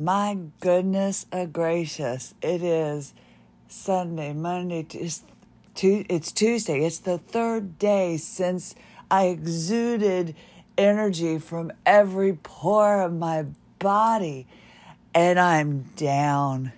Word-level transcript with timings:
My 0.00 0.38
goodness 0.60 1.26
uh, 1.30 1.44
gracious, 1.44 2.32
it 2.40 2.62
is 2.62 3.12
Sunday, 3.68 4.32
Monday, 4.32 4.86
it's, 4.94 5.22
it's 5.76 6.32
Tuesday. 6.32 6.86
It's 6.86 7.00
the 7.00 7.18
third 7.18 7.78
day 7.78 8.16
since 8.16 8.74
I 9.10 9.26
exuded 9.26 10.34
energy 10.78 11.38
from 11.38 11.70
every 11.84 12.32
pore 12.32 13.02
of 13.02 13.12
my 13.12 13.44
body, 13.78 14.46
and 15.14 15.38
I'm 15.38 15.82
down. 15.96 16.72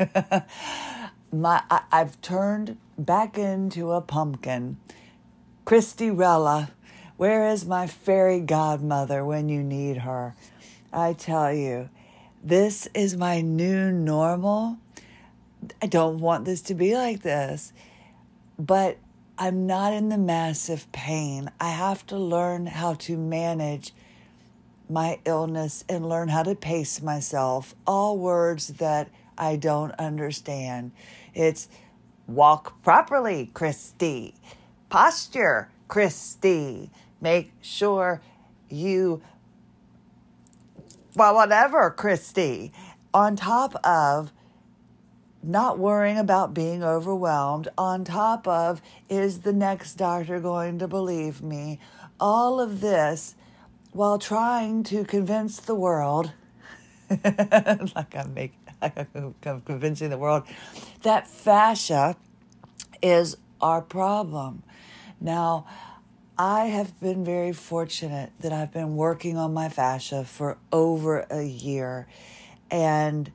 my 1.32 1.62
I, 1.70 1.82
I've 1.92 2.20
turned 2.22 2.76
back 2.98 3.38
into 3.38 3.92
a 3.92 4.00
pumpkin. 4.00 4.78
Christy 5.64 6.10
Rella, 6.10 6.72
where 7.16 7.48
is 7.48 7.64
my 7.64 7.86
fairy 7.86 8.40
godmother 8.40 9.24
when 9.24 9.48
you 9.48 9.62
need 9.62 9.98
her? 9.98 10.34
I 10.92 11.12
tell 11.12 11.54
you, 11.54 11.88
this 12.42 12.88
is 12.94 13.16
my 13.16 13.40
new 13.40 13.92
normal. 13.92 14.78
I 15.80 15.86
don't 15.86 16.18
want 16.18 16.44
this 16.44 16.60
to 16.62 16.74
be 16.74 16.94
like 16.94 17.22
this, 17.22 17.72
but 18.58 18.98
I'm 19.38 19.66
not 19.66 19.92
in 19.92 20.08
the 20.08 20.18
massive 20.18 20.90
pain. 20.92 21.50
I 21.60 21.70
have 21.70 22.06
to 22.08 22.16
learn 22.16 22.66
how 22.66 22.94
to 22.94 23.16
manage 23.16 23.92
my 24.88 25.20
illness 25.24 25.84
and 25.88 26.08
learn 26.08 26.28
how 26.28 26.42
to 26.42 26.54
pace 26.54 27.00
myself. 27.00 27.74
All 27.86 28.18
words 28.18 28.68
that 28.68 29.08
I 29.38 29.56
don't 29.56 29.92
understand. 29.92 30.92
It's 31.34 31.68
walk 32.26 32.82
properly, 32.82 33.50
Christie. 33.54 34.34
Posture, 34.88 35.70
Christie. 35.88 36.90
Make 37.20 37.52
sure 37.60 38.20
you, 38.68 39.22
well, 41.14 41.34
whatever, 41.34 41.90
Christie. 41.90 42.72
On 43.14 43.36
top 43.36 43.74
of 43.84 44.32
not 45.42 45.78
worrying 45.78 46.18
about 46.18 46.54
being 46.54 46.82
overwhelmed, 46.82 47.68
on 47.76 48.04
top 48.04 48.46
of, 48.46 48.80
is 49.08 49.40
the 49.40 49.52
next 49.52 49.94
doctor 49.94 50.40
going 50.40 50.78
to 50.78 50.88
believe 50.88 51.42
me? 51.42 51.78
All 52.20 52.60
of 52.60 52.80
this 52.80 53.34
while 53.92 54.18
trying 54.18 54.82
to 54.84 55.04
convince 55.04 55.58
the 55.60 55.74
world, 55.74 56.32
like 57.10 58.16
I'm 58.16 58.32
making, 58.34 58.58
I'm 58.82 59.60
convincing 59.62 60.10
the 60.10 60.18
world, 60.18 60.44
that 61.02 61.26
fascia 61.26 62.16
is 63.02 63.36
our 63.60 63.82
problem. 63.82 64.62
Now, 65.20 65.66
I 66.38 66.66
have 66.66 66.98
been 66.98 67.24
very 67.24 67.52
fortunate 67.52 68.32
that 68.40 68.52
I've 68.52 68.72
been 68.72 68.96
working 68.96 69.36
on 69.36 69.52
my 69.52 69.68
fascia 69.68 70.24
for 70.24 70.56
over 70.72 71.26
a 71.30 71.42
year. 71.42 72.06
And 72.70 73.30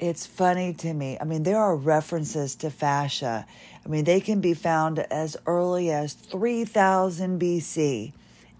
it's 0.00 0.26
funny 0.26 0.74
to 0.74 0.92
me. 0.92 1.16
I 1.20 1.24
mean, 1.24 1.44
there 1.44 1.58
are 1.58 1.76
references 1.76 2.56
to 2.56 2.70
fascia. 2.70 3.46
I 3.84 3.88
mean, 3.88 4.04
they 4.04 4.20
can 4.20 4.40
be 4.40 4.54
found 4.54 4.98
as 4.98 5.36
early 5.46 5.90
as 5.92 6.14
3000 6.14 7.40
BC 7.40 8.12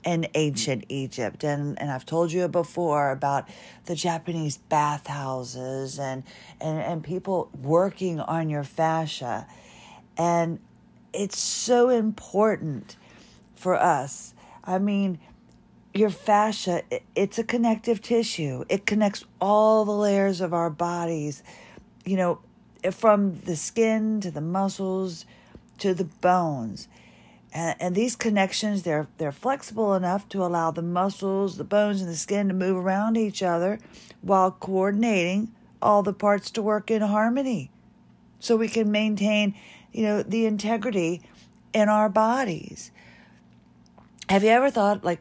in 0.04 0.26
ancient 0.34 0.84
Egypt. 0.88 1.42
And, 1.42 1.78
and 1.80 1.90
I've 1.90 2.06
told 2.06 2.30
you 2.30 2.46
before 2.46 3.10
about 3.10 3.48
the 3.86 3.96
Japanese 3.96 4.56
bathhouses 4.56 5.98
and, 5.98 6.22
and, 6.60 6.78
and 6.78 7.02
people 7.02 7.50
working 7.60 8.20
on 8.20 8.48
your 8.48 8.64
fascia. 8.64 9.48
And 10.16 10.60
it's 11.12 11.38
so 11.38 11.88
important 11.88 12.96
for 13.60 13.74
us. 13.74 14.34
I 14.64 14.78
mean, 14.78 15.18
your 15.92 16.10
fascia, 16.10 16.82
it's 17.14 17.38
a 17.38 17.44
connective 17.44 18.00
tissue. 18.00 18.64
It 18.68 18.86
connects 18.86 19.24
all 19.40 19.84
the 19.84 19.92
layers 19.92 20.40
of 20.40 20.54
our 20.54 20.70
bodies, 20.70 21.42
you 22.04 22.16
know, 22.16 22.40
from 22.90 23.40
the 23.40 23.56
skin 23.56 24.20
to 24.22 24.30
the 24.30 24.40
muscles 24.40 25.26
to 25.78 25.94
the 25.94 26.04
bones. 26.04 26.88
And, 27.52 27.76
and 27.80 27.94
these 27.94 28.16
connections, 28.16 28.82
they're, 28.82 29.08
they're 29.18 29.32
flexible 29.32 29.94
enough 29.94 30.28
to 30.30 30.44
allow 30.44 30.70
the 30.70 30.82
muscles, 30.82 31.56
the 31.56 31.64
bones, 31.64 32.00
and 32.00 32.08
the 32.08 32.16
skin 32.16 32.48
to 32.48 32.54
move 32.54 32.76
around 32.76 33.16
each 33.16 33.42
other 33.42 33.78
while 34.22 34.52
coordinating 34.52 35.52
all 35.82 36.02
the 36.02 36.12
parts 36.12 36.50
to 36.52 36.62
work 36.62 36.90
in 36.90 37.02
harmony. 37.02 37.70
So 38.38 38.56
we 38.56 38.68
can 38.68 38.90
maintain, 38.90 39.54
you 39.92 40.02
know, 40.02 40.22
the 40.22 40.46
integrity 40.46 41.22
in 41.72 41.88
our 41.88 42.08
bodies. 42.08 42.90
Have 44.30 44.44
you 44.44 44.50
ever 44.50 44.70
thought 44.70 45.02
like 45.02 45.20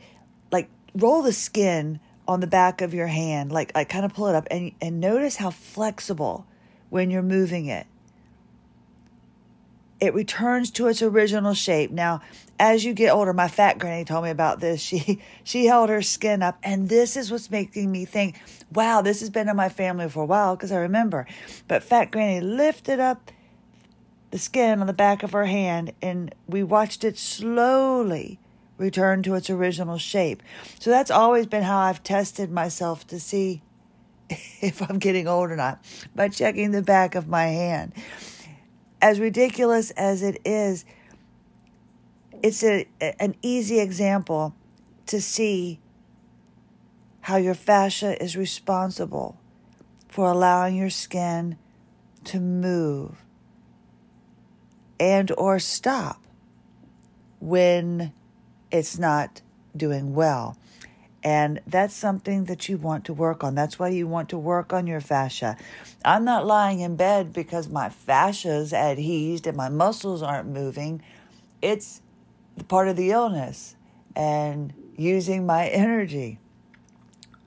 like 0.52 0.70
roll 0.94 1.24
the 1.24 1.34
skin 1.34 2.00
on 2.28 2.42
the 2.42 2.48
back 2.48 2.80
of 2.80 2.94
your 2.94 3.08
hand, 3.08 3.52
like 3.52 3.72
like 3.74 3.90
kind 3.90 4.06
of 4.06 4.14
pull 4.14 4.28
it 4.28 4.36
up 4.36 4.48
and 4.52 4.72
and 4.80 5.00
notice 5.00 5.38
how 5.38 5.50
flexible 5.50 6.46
when 6.92 7.10
you're 7.10 7.24
moving 7.24 7.66
it. 7.66 7.88
It 10.00 10.14
returns 10.14 10.70
to 10.72 10.88
its 10.90 11.02
original 11.02 11.56
shape. 11.56 11.90
Now, 11.90 12.22
as 12.60 12.86
you 12.86 12.94
get 12.94 13.10
older, 13.10 13.34
my 13.34 13.48
fat 13.48 13.80
granny 13.80 14.06
told 14.06 14.26
me 14.26 14.30
about 14.30 14.60
this. 14.60 14.80
She 14.84 15.20
she 15.44 15.66
held 15.66 15.90
her 15.90 16.04
skin 16.04 16.44
up, 16.44 16.60
and 16.62 16.88
this 16.88 17.18
is 17.18 17.32
what's 17.32 17.50
making 17.50 17.92
me 17.92 18.06
think, 18.06 18.40
wow, 18.72 19.02
this 19.02 19.22
has 19.22 19.32
been 19.32 19.50
in 19.50 19.56
my 19.56 19.70
family 19.70 20.08
for 20.08 20.22
a 20.22 20.28
while 20.28 20.56
because 20.56 20.72
I 20.72 20.78
remember. 20.78 21.26
But 21.68 21.82
fat 21.82 22.12
granny 22.12 22.42
lifted 22.42 23.00
up 23.00 23.32
the 24.30 24.38
skin 24.38 24.82
on 24.82 24.86
the 24.86 24.94
back 24.94 25.24
of 25.24 25.32
her 25.32 25.48
hand, 25.48 25.94
and 26.00 26.36
we 26.48 26.62
watched 26.62 27.04
it 27.04 27.18
slowly 27.18 28.38
return 28.80 29.22
to 29.24 29.36
its 29.36 29.50
original 29.50 30.00
shape. 30.00 30.42
So 30.80 30.90
that's 30.90 31.12
always 31.12 31.46
been 31.46 31.64
how 31.64 31.78
I've 31.78 32.02
tested 32.02 32.50
myself 32.50 33.06
to 33.08 33.20
see 33.20 33.62
if 34.30 34.82
I'm 34.90 34.98
getting 34.98 35.28
old 35.28 35.52
or 35.52 35.56
not 35.56 35.84
by 36.16 36.30
checking 36.30 36.72
the 36.72 36.82
back 36.82 37.14
of 37.14 37.28
my 37.28 37.46
hand. 37.46 37.94
As 39.02 39.20
ridiculous 39.20 39.92
as 39.92 40.24
it 40.24 40.42
is, 40.44 40.86
it's 42.42 42.64
a, 42.64 42.88
an 43.20 43.36
easy 43.42 43.80
example 43.80 44.56
to 45.08 45.22
see 45.22 45.80
how 47.22 47.36
your 47.38 47.54
fascia 47.54 48.22
is 48.22 48.36
responsible 48.36 49.38
for 50.08 50.32
allowing 50.32 50.76
your 50.76 50.90
skin 50.90 51.58
to 52.24 52.40
move 52.40 53.24
and 55.00 55.32
or 55.38 55.60
stop 55.60 56.22
when 57.40 58.12
it's 58.72 58.98
not 58.98 59.42
doing 59.76 60.14
well. 60.14 60.58
And 61.22 61.60
that's 61.68 61.94
something 61.94 62.46
that 62.46 62.70
you 62.70 62.78
want 62.78 63.06
to 63.06 63.14
work 63.14 63.44
on. 63.44 63.54
That's 63.54 63.78
why 63.78 63.90
you 63.90 64.08
want 64.08 64.30
to 64.30 64.38
work 64.38 64.72
on 64.72 64.88
your 64.88 65.02
fascia. 65.02 65.58
I'm 66.06 66.24
not 66.24 66.46
lying 66.46 66.80
in 66.80 66.96
bed 66.96 67.34
because 67.34 67.68
my 67.68 67.90
fascia's 67.90 68.72
adhesed 68.74 69.46
and 69.46 69.58
my 69.58 69.68
muscles 69.68 70.24
aren't 70.24 70.48
moving. 70.48 71.02
It's 71.62 72.02
part 72.70 72.88
of 72.88 72.96
the 72.96 73.12
illness 73.12 73.76
and 74.16 74.74
using 74.96 75.46
my 75.46 75.68
energy. 75.68 76.40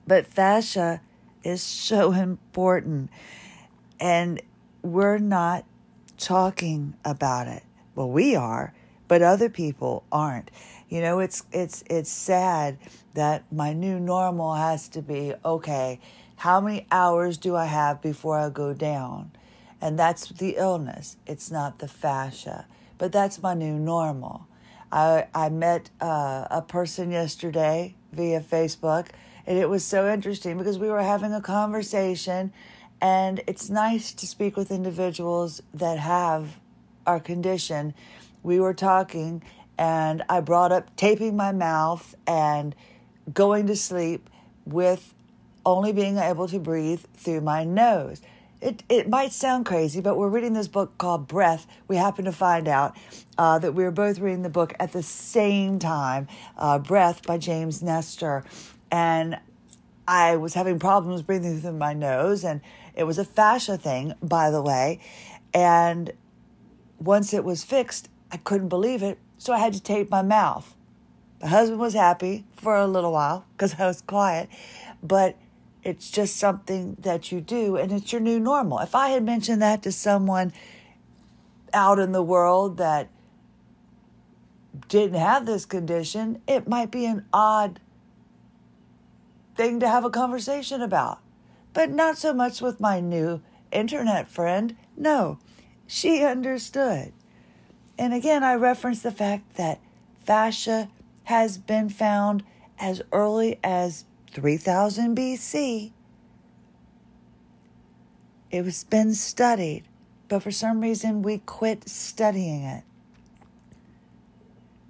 But 0.06 0.26
fascia 0.26 1.00
is 1.42 1.62
so 1.62 2.12
important. 2.12 3.10
And 3.98 4.42
we're 4.82 5.18
not 5.18 5.64
talking 6.18 6.94
about 7.04 7.46
it. 7.46 7.62
Well, 7.94 8.10
we 8.10 8.34
are, 8.34 8.74
but 9.12 9.20
other 9.20 9.50
people 9.50 10.04
aren't. 10.10 10.50
You 10.88 11.02
know, 11.02 11.18
it's 11.18 11.42
it's 11.52 11.84
it's 11.90 12.08
sad 12.08 12.78
that 13.12 13.44
my 13.52 13.74
new 13.74 14.00
normal 14.00 14.54
has 14.54 14.88
to 14.88 15.02
be 15.02 15.34
okay, 15.44 16.00
how 16.36 16.62
many 16.62 16.86
hours 16.90 17.36
do 17.36 17.54
I 17.54 17.66
have 17.66 18.00
before 18.00 18.38
I 18.38 18.48
go 18.48 18.72
down? 18.72 19.32
And 19.82 19.98
that's 19.98 20.30
the 20.30 20.54
illness. 20.56 21.18
It's 21.26 21.50
not 21.50 21.78
the 21.78 21.88
fascia. 21.88 22.64
But 22.96 23.12
that's 23.12 23.42
my 23.42 23.52
new 23.52 23.78
normal. 23.78 24.46
I 24.90 25.26
I 25.34 25.50
met 25.50 25.90
uh, 26.00 26.46
a 26.50 26.62
person 26.62 27.10
yesterday 27.10 27.94
via 28.12 28.40
Facebook 28.40 29.08
and 29.46 29.58
it 29.58 29.68
was 29.68 29.84
so 29.84 30.10
interesting 30.10 30.56
because 30.56 30.78
we 30.78 30.88
were 30.88 31.02
having 31.02 31.34
a 31.34 31.42
conversation 31.42 32.50
and 32.98 33.42
it's 33.46 33.68
nice 33.68 34.14
to 34.14 34.26
speak 34.26 34.56
with 34.56 34.70
individuals 34.70 35.60
that 35.74 35.98
have 35.98 36.58
our 37.06 37.20
condition. 37.20 37.92
We 38.42 38.60
were 38.60 38.74
talking 38.74 39.42
and 39.78 40.22
I 40.28 40.40
brought 40.40 40.72
up 40.72 40.94
taping 40.96 41.36
my 41.36 41.52
mouth 41.52 42.14
and 42.26 42.74
going 43.32 43.66
to 43.68 43.76
sleep 43.76 44.28
with 44.64 45.14
only 45.64 45.92
being 45.92 46.18
able 46.18 46.48
to 46.48 46.58
breathe 46.58 47.04
through 47.16 47.40
my 47.40 47.64
nose. 47.64 48.20
It, 48.60 48.84
it 48.88 49.08
might 49.08 49.32
sound 49.32 49.66
crazy, 49.66 50.00
but 50.00 50.16
we're 50.16 50.28
reading 50.28 50.52
this 50.52 50.68
book 50.68 50.96
called 50.98 51.26
Breath. 51.26 51.66
We 51.88 51.96
happen 51.96 52.26
to 52.26 52.32
find 52.32 52.68
out 52.68 52.96
uh, 53.36 53.58
that 53.58 53.72
we 53.72 53.82
were 53.82 53.90
both 53.90 54.20
reading 54.20 54.42
the 54.42 54.50
book 54.50 54.74
at 54.78 54.92
the 54.92 55.02
same 55.02 55.80
time, 55.80 56.28
uh, 56.56 56.78
Breath 56.78 57.26
by 57.26 57.38
James 57.38 57.82
Nestor. 57.82 58.44
And 58.90 59.38
I 60.06 60.36
was 60.36 60.54
having 60.54 60.78
problems 60.78 61.22
breathing 61.22 61.60
through 61.60 61.72
my 61.72 61.92
nose, 61.92 62.44
and 62.44 62.60
it 62.94 63.04
was 63.04 63.18
a 63.18 63.24
fascia 63.24 63.76
thing, 63.76 64.14
by 64.22 64.50
the 64.50 64.62
way. 64.62 65.00
And 65.52 66.12
once 66.98 67.34
it 67.34 67.42
was 67.42 67.64
fixed, 67.64 68.08
I 68.32 68.38
couldn't 68.38 68.68
believe 68.68 69.02
it 69.02 69.18
so 69.38 69.52
I 69.52 69.58
had 69.58 69.74
to 69.74 69.82
tape 69.82 70.10
my 70.10 70.22
mouth. 70.22 70.74
The 71.40 71.48
husband 71.48 71.80
was 71.80 71.94
happy 71.94 72.44
for 72.56 72.76
a 72.76 72.86
little 72.86 73.12
while 73.12 73.44
because 73.52 73.74
I 73.78 73.86
was 73.86 74.00
quiet, 74.00 74.48
but 75.02 75.36
It's 75.84 76.10
just 76.10 76.36
something 76.36 76.96
that 77.00 77.32
you 77.32 77.40
do 77.40 77.76
and 77.76 77.90
it's 77.90 78.12
your 78.12 78.20
new 78.20 78.38
normal. 78.38 78.78
If 78.78 78.94
I 78.94 79.08
had 79.08 79.24
mentioned 79.24 79.60
that 79.62 79.82
to 79.82 79.92
someone 79.92 80.52
out 81.72 81.98
in 81.98 82.12
the 82.12 82.22
world 82.22 82.76
that 82.76 83.08
didn't 84.88 85.18
have 85.18 85.44
this 85.44 85.66
condition, 85.66 86.40
it 86.46 86.68
might 86.68 86.90
be 86.90 87.04
an 87.04 87.26
odd 87.32 87.80
thing 89.56 89.80
to 89.80 89.88
have 89.88 90.04
a 90.04 90.10
conversation 90.10 90.80
about. 90.80 91.18
But 91.72 91.90
not 91.90 92.16
so 92.16 92.32
much 92.32 92.60
with 92.60 92.80
my 92.80 93.00
new 93.00 93.42
internet 93.72 94.28
friend. 94.28 94.76
No, 94.96 95.38
she 95.86 96.22
understood. 96.22 97.12
And 97.98 98.14
again, 98.14 98.42
I 98.42 98.54
reference 98.54 99.02
the 99.02 99.12
fact 99.12 99.56
that 99.56 99.80
fascia 100.24 100.88
has 101.24 101.58
been 101.58 101.88
found 101.88 102.42
as 102.78 103.02
early 103.12 103.58
as 103.62 104.04
3000 104.30 105.16
BC. 105.16 105.92
It 108.50 108.64
was 108.64 108.84
been 108.84 109.14
studied, 109.14 109.84
but 110.28 110.42
for 110.42 110.50
some 110.50 110.80
reason 110.80 111.22
we 111.22 111.38
quit 111.38 111.88
studying 111.88 112.62
it. 112.62 112.84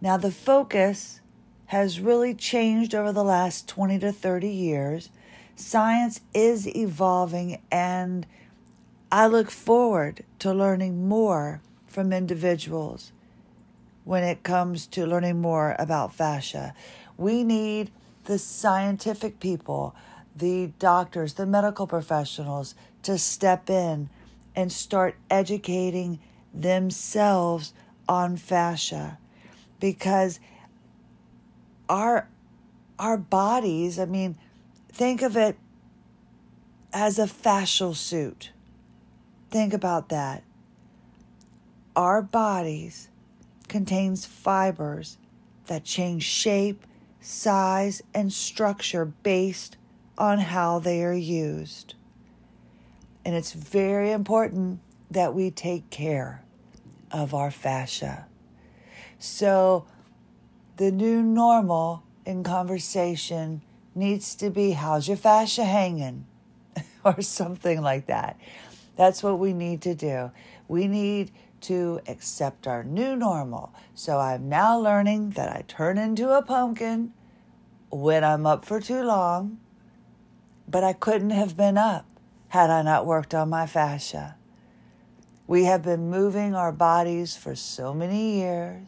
Now, 0.00 0.16
the 0.16 0.32
focus 0.32 1.20
has 1.66 2.00
really 2.00 2.34
changed 2.34 2.94
over 2.94 3.12
the 3.12 3.22
last 3.22 3.68
20 3.68 4.00
to 4.00 4.10
30 4.10 4.48
years. 4.48 5.10
Science 5.54 6.20
is 6.34 6.66
evolving, 6.66 7.62
and 7.70 8.26
I 9.12 9.26
look 9.26 9.50
forward 9.50 10.24
to 10.40 10.52
learning 10.52 11.08
more 11.08 11.62
from 11.92 12.12
individuals 12.12 13.12
when 14.04 14.24
it 14.24 14.42
comes 14.42 14.86
to 14.88 15.06
learning 15.06 15.40
more 15.40 15.76
about 15.78 16.14
fascia. 16.14 16.74
We 17.16 17.44
need 17.44 17.90
the 18.24 18.38
scientific 18.38 19.38
people, 19.40 19.94
the 20.34 20.72
doctors, 20.78 21.34
the 21.34 21.46
medical 21.46 21.86
professionals 21.86 22.74
to 23.02 23.18
step 23.18 23.68
in 23.68 24.08
and 24.56 24.72
start 24.72 25.16
educating 25.30 26.18
themselves 26.54 27.72
on 28.08 28.36
fascia 28.36 29.18
because 29.80 30.40
our 31.88 32.28
our 32.98 33.16
bodies, 33.16 33.98
I 33.98 34.04
mean, 34.04 34.36
think 34.92 35.22
of 35.22 35.36
it 35.36 35.56
as 36.92 37.18
a 37.18 37.24
fascial 37.24 37.96
suit. 37.96 38.52
Think 39.50 39.72
about 39.72 40.08
that. 40.10 40.44
Our 41.94 42.22
bodies 42.22 43.08
contains 43.68 44.24
fibers 44.24 45.18
that 45.66 45.84
change 45.84 46.22
shape, 46.22 46.84
size, 47.20 48.02
and 48.14 48.32
structure 48.32 49.04
based 49.04 49.76
on 50.16 50.38
how 50.38 50.78
they 50.78 51.02
are 51.04 51.14
used. 51.14 51.94
And 53.24 53.34
it's 53.34 53.52
very 53.52 54.10
important 54.10 54.80
that 55.10 55.34
we 55.34 55.50
take 55.50 55.90
care 55.90 56.42
of 57.10 57.34
our 57.34 57.50
fascia. 57.50 58.26
So, 59.18 59.86
the 60.78 60.90
new 60.90 61.22
normal 61.22 62.02
in 62.24 62.42
conversation 62.42 63.62
needs 63.94 64.34
to 64.36 64.50
be 64.50 64.72
how's 64.72 65.06
your 65.06 65.16
fascia 65.16 65.64
hanging? 65.64 66.26
or 67.04 67.20
something 67.22 67.82
like 67.82 68.06
that. 68.06 68.38
That's 68.96 69.22
what 69.22 69.38
we 69.38 69.52
need 69.52 69.82
to 69.82 69.94
do. 69.94 70.30
We 70.68 70.86
need 70.86 71.30
to 71.62 72.00
accept 72.06 72.66
our 72.66 72.84
new 72.84 73.16
normal. 73.16 73.74
So 73.94 74.18
I'm 74.18 74.48
now 74.48 74.78
learning 74.78 75.30
that 75.30 75.48
I 75.48 75.64
turn 75.66 75.98
into 75.98 76.30
a 76.30 76.42
pumpkin 76.42 77.12
when 77.90 78.24
I'm 78.24 78.46
up 78.46 78.64
for 78.64 78.80
too 78.80 79.02
long, 79.02 79.58
but 80.68 80.82
I 80.84 80.92
couldn't 80.92 81.30
have 81.30 81.56
been 81.56 81.76
up 81.76 82.06
had 82.48 82.70
I 82.70 82.82
not 82.82 83.06
worked 83.06 83.34
on 83.34 83.48
my 83.48 83.66
fascia. 83.66 84.36
We 85.46 85.64
have 85.64 85.82
been 85.82 86.10
moving 86.10 86.54
our 86.54 86.72
bodies 86.72 87.36
for 87.36 87.54
so 87.54 87.92
many 87.92 88.38
years, 88.40 88.86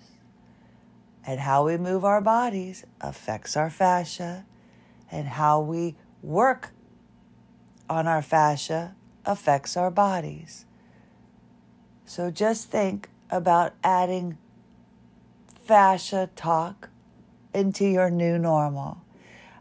and 1.27 1.41
how 1.41 1.67
we 1.67 1.77
move 1.77 2.05
our 2.05 2.21
bodies 2.21 2.85
affects 3.01 3.57
our 3.57 3.71
fascia, 3.71 4.47
and 5.11 5.29
how 5.29 5.61
we 5.61 5.97
work 6.23 6.71
on 7.89 8.07
our 8.07 8.23
fascia 8.23 8.95
affects 9.27 9.77
our 9.77 9.91
bodies. 9.91 10.67
So 12.05 12.31
just 12.31 12.71
think 12.71 13.09
about 13.31 13.73
adding 13.83 14.39
fascia 15.65 16.29
talk 16.37 16.91
into 17.55 17.87
your 17.87 18.11
new 18.11 18.39
normal. 18.39 18.99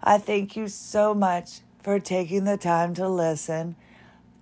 I 0.03 0.17
thank 0.17 0.55
you 0.55 0.67
so 0.67 1.13
much 1.13 1.61
for 1.81 1.99
taking 1.99 2.43
the 2.43 2.57
time 2.57 2.93
to 2.95 3.07
listen. 3.07 3.75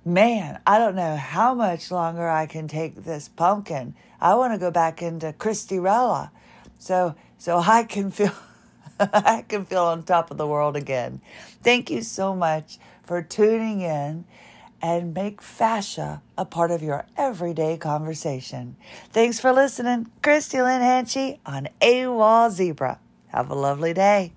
Man, 0.03 0.59
I 0.65 0.79
don't 0.79 0.95
know 0.95 1.15
how 1.15 1.53
much 1.53 1.91
longer 1.91 2.27
I 2.27 2.47
can 2.47 2.67
take 2.67 2.95
this 2.95 3.27
pumpkin. 3.27 3.93
I 4.19 4.35
want 4.35 4.53
to 4.53 4.59
go 4.59 4.71
back 4.71 5.01
into 5.01 5.33
Christirella 5.33 6.31
so 6.79 7.15
so 7.37 7.59
I 7.59 7.83
can 7.83 8.09
feel 8.09 8.33
I 8.99 9.45
can 9.47 9.65
feel 9.65 9.83
on 9.83 10.03
top 10.03 10.31
of 10.31 10.37
the 10.37 10.47
world 10.47 10.75
again. 10.75 11.21
Thank 11.61 11.91
you 11.91 12.01
so 12.01 12.35
much 12.35 12.79
for 13.03 13.21
tuning 13.21 13.81
in 13.81 14.25
and 14.81 15.13
make 15.13 15.41
fascia 15.41 16.21
a 16.37 16.45
part 16.45 16.71
of 16.71 16.81
your 16.81 17.05
everyday 17.17 17.77
conversation. 17.77 18.75
Thanks 19.11 19.39
for 19.39 19.51
listening. 19.53 20.11
Christie 20.21 20.61
Lynn 20.61 20.81
Hanchey 20.81 21.39
on 21.45 21.67
AWOL 21.81 22.49
Zebra. 22.51 22.99
Have 23.27 23.49
a 23.49 23.55
lovely 23.55 23.93
day. 23.93 24.33